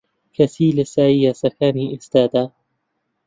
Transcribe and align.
کەچی 0.35 0.75
لە 0.77 0.85
سایەی 0.93 1.23
یاساکانی 1.25 1.91
ئێستەدا 1.93 2.45